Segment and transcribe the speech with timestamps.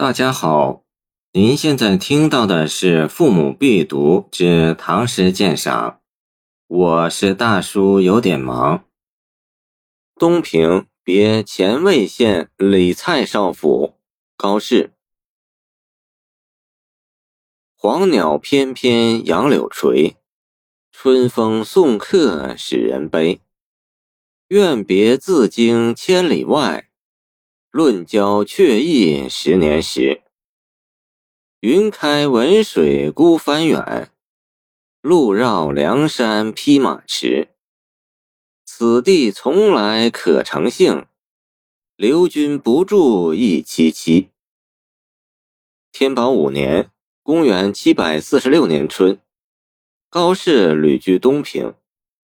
[0.00, 0.84] 大家好，
[1.32, 5.90] 您现在听到的是《父母必读之唐诗鉴赏》，
[6.68, 8.84] 我是大叔，有点忙。
[10.14, 13.94] 东平别前卫县李蔡少府
[14.36, 14.92] 高适。
[17.74, 20.14] 黄鸟翩翩杨柳垂，
[20.92, 23.40] 春风送客使人悲。
[24.46, 26.87] 愿别自经千里外。
[27.70, 30.22] 论交却意十年时，
[31.60, 34.10] 云开文水孤帆远，
[35.02, 37.48] 路绕梁山匹马驰。
[38.64, 41.06] 此地从来可成性，
[41.94, 44.28] 留君不住亦凄凄。
[45.92, 46.90] 天宝五年
[47.22, 49.20] （公元746年春），
[50.08, 51.74] 高适旅居东平，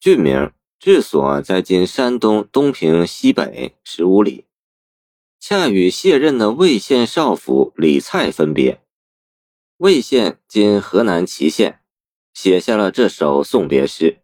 [0.00, 4.46] 郡名治所在今山东东平西北十五里。
[5.44, 8.80] 恰与卸任的魏县少府李蔡分别，
[9.78, 11.80] 魏县今河南淇县，
[12.32, 14.20] 写下了这首送别诗。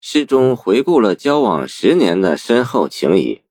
[0.00, 3.42] 诗中回顾了交往十年的深厚情谊，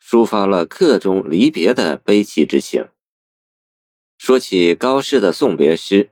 [0.00, 2.86] 抒发了客中离别的悲戚之情。
[4.16, 6.10] 说起高适的送别诗，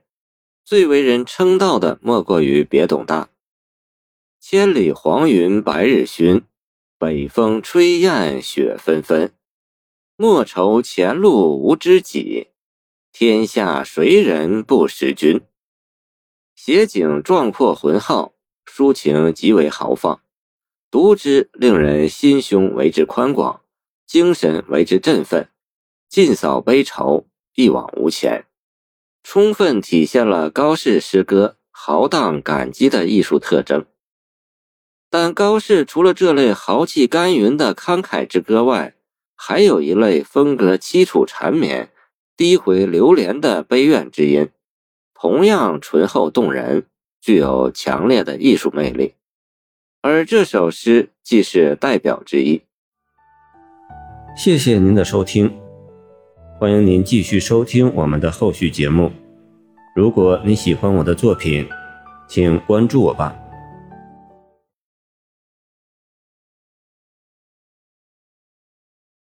[0.65, 3.29] 最为人称道的莫过于别董大
[4.41, 6.43] ：“千里黄云白日曛，
[6.97, 9.31] 北风吹雁雪纷纷。”
[10.21, 12.47] 莫愁前路无知己，
[13.13, 15.39] 天下谁人不识君？
[16.57, 18.33] 写景壮阔浑浩，
[18.65, 20.19] 抒情极为豪放，
[20.91, 23.61] 读之令人心胸为之宽广，
[24.05, 25.47] 精神为之振奋，
[26.09, 28.45] 尽扫悲愁，一往无前，
[29.23, 33.85] 充分体现了高适诗歌豪荡感激的艺术特征。
[35.09, 38.97] 但高适除了这类豪气干云的慷慨之歌外，
[39.41, 41.89] 还有一类风格凄楚缠绵、
[42.35, 44.49] 低回流连的悲怨之音，
[45.13, 46.83] 同样醇厚动人，
[47.21, 49.13] 具有强烈的艺术魅力。
[50.01, 52.61] 而这首诗即是代表之一。
[54.35, 55.57] 谢谢您的收听，
[56.59, 59.09] 欢迎您继续收听我们的后续节目。
[59.95, 61.65] 如果你喜欢我的作品，
[62.27, 63.33] 请关注我吧。